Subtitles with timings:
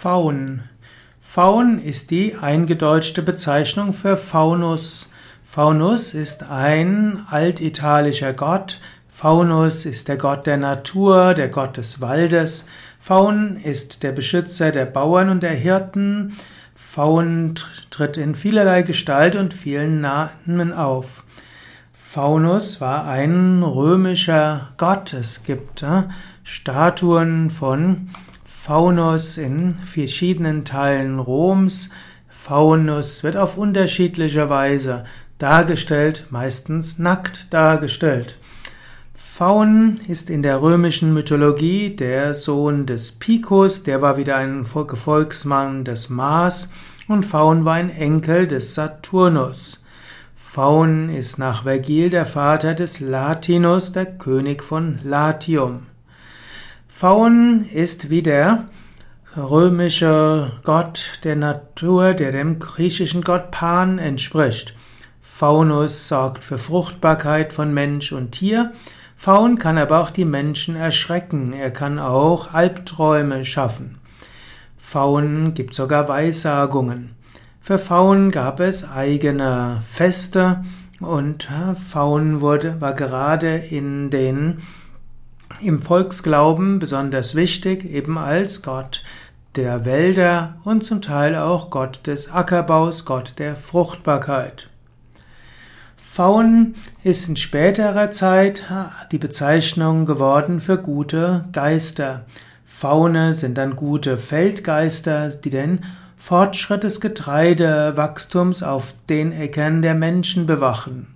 [0.00, 0.62] Faun.
[1.20, 5.10] Faun ist die eingedeutschte Bezeichnung für Faunus.
[5.44, 8.80] Faunus ist ein altitalischer Gott.
[9.10, 12.64] Faunus ist der Gott der Natur, der Gott des Waldes.
[12.98, 16.34] Faun ist der Beschützer der Bauern und der Hirten.
[16.74, 17.56] Faun
[17.90, 21.24] tritt in vielerlei Gestalt und vielen Namen auf.
[21.92, 25.12] Faunus war ein römischer Gott.
[25.12, 26.04] Es gibt äh,
[26.42, 28.08] Statuen von
[28.62, 31.88] Faunus in verschiedenen Teilen Roms.
[32.28, 35.06] Faunus wird auf unterschiedliche Weise
[35.38, 38.36] dargestellt, meistens nackt dargestellt.
[39.14, 45.86] Faun ist in der römischen Mythologie der Sohn des Picus, der war wieder ein Gefolgsmann
[45.86, 46.68] des Mars
[47.08, 49.82] und Faun war ein Enkel des Saturnus.
[50.36, 55.86] Faun ist nach Vergil der Vater des Latinus, der König von Latium.
[57.00, 58.64] Faun ist wie der
[59.34, 64.74] römische Gott der Natur, der dem griechischen Gott Pan entspricht.
[65.22, 68.72] Faunus sorgt für Fruchtbarkeit von Mensch und Tier.
[69.16, 71.54] Faun kann aber auch die Menschen erschrecken.
[71.54, 73.96] Er kann auch Albträume schaffen.
[74.76, 77.12] Faun gibt sogar Weissagungen.
[77.62, 80.62] Für Faun gab es eigene Feste
[81.00, 81.48] und
[81.82, 84.58] Faun wurde, war gerade in den
[85.60, 89.02] im Volksglauben besonders wichtig, eben als Gott
[89.56, 94.70] der Wälder und zum Teil auch Gott des Ackerbaus, Gott der Fruchtbarkeit.
[95.96, 98.64] Faun ist in späterer Zeit
[99.12, 102.24] die Bezeichnung geworden für gute Geister.
[102.64, 105.84] Faune sind dann gute Feldgeister, die den
[106.16, 111.06] Fortschritt des Getreidewachstums auf den Äckern der Menschen bewachen.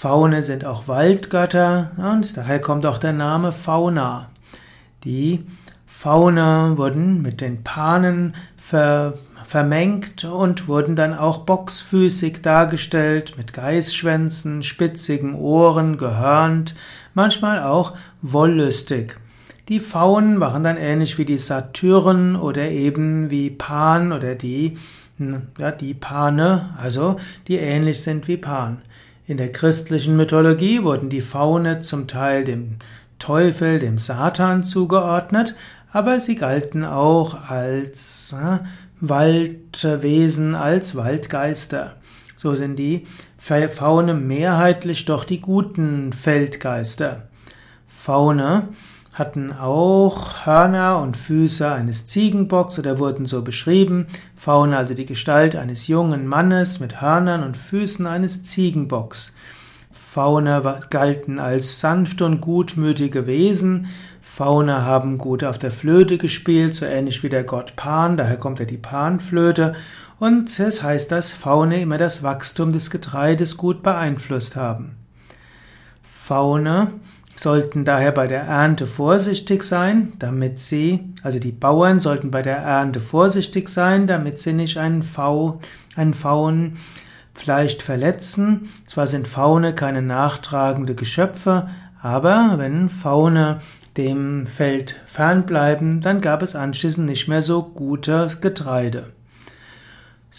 [0.00, 4.30] Faune sind auch Waldgötter und daher kommt auch der Name Fauna.
[5.02, 5.44] Die
[5.88, 14.62] Fauna wurden mit den Panen ver vermengt und wurden dann auch boxfüßig dargestellt, mit Geißschwänzen,
[14.62, 16.76] spitzigen Ohren, gehörnt,
[17.14, 19.16] manchmal auch wollüstig.
[19.68, 24.78] Die Faunen waren dann ähnlich wie die Satyren oder eben wie Pan oder die,
[25.58, 27.16] ja, die Pane, also
[27.48, 28.82] die ähnlich sind wie Pan.
[29.28, 32.76] In der christlichen Mythologie wurden die Faune zum Teil dem
[33.18, 35.54] Teufel, dem Satan zugeordnet,
[35.92, 38.60] aber sie galten auch als äh,
[39.00, 41.96] Waldwesen, als Waldgeister.
[42.36, 43.06] So sind die
[43.36, 47.28] Faune mehrheitlich doch die guten Feldgeister.
[47.86, 48.68] Faune
[49.18, 54.06] hatten auch Hörner und Füße eines Ziegenbocks oder wurden so beschrieben.
[54.36, 59.34] Fauna, also die Gestalt eines jungen Mannes mit Hörnern und Füßen eines Ziegenbocks.
[59.90, 63.88] Fauna galten als sanfte und gutmütige Wesen.
[64.22, 68.60] Fauna haben gut auf der Flöte gespielt, so ähnlich wie der Gott Pan, daher kommt
[68.60, 69.74] ja die Panflöte.
[70.20, 74.96] Und es heißt, dass Faune immer das Wachstum des Getreides gut beeinflusst haben.
[76.02, 76.92] Fauna
[77.38, 82.56] sollten daher bei der Ernte vorsichtig sein, damit sie, also die Bauern sollten bei der
[82.56, 85.60] Ernte vorsichtig sein, damit sie nicht einen, Fau,
[85.94, 86.76] einen Faun
[87.34, 88.68] vielleicht verletzen.
[88.86, 91.68] Zwar sind Faune keine nachtragende Geschöpfe,
[92.02, 93.60] aber wenn Faune
[93.96, 99.17] dem Feld fernbleiben, dann gab es anschließend nicht mehr so gutes Getreide.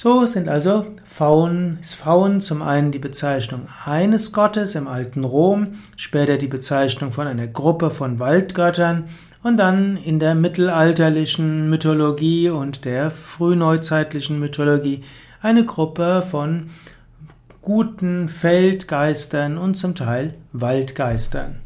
[0.02, 5.74] So sind also Faun, ist Faun zum einen die Bezeichnung eines Gottes im alten Rom,
[5.98, 9.10] später die Bezeichnung von einer Gruppe von Waldgöttern
[9.44, 15.04] und dann in der mittelalterlichen Mythologie und der frühneuzeitlichen Mythologie
[15.42, 16.70] eine Gruppe von
[17.62, 21.58] guten Feldgeistern und zum Teil Waldgeistern.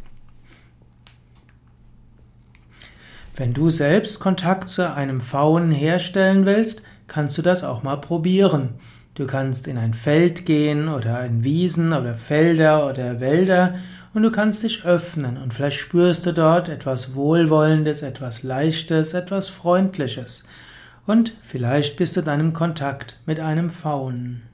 [3.35, 6.81] Wenn du selbst Kontakt zu einem Faun herstellen willst,
[7.13, 8.69] kannst du das auch mal probieren.
[9.13, 13.75] Du kannst in ein Feld gehen oder in Wiesen oder Felder oder Wälder
[14.15, 19.49] und du kannst dich öffnen und vielleicht spürst du dort etwas Wohlwollendes, etwas Leichtes, etwas
[19.49, 20.45] Freundliches
[21.05, 24.52] und vielleicht bist du dann im Kontakt mit einem Faunen.